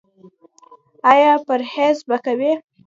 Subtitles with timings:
[1.11, 2.51] ایا پرهیز به کوئ؟